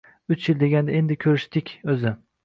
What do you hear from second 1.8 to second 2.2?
o`zi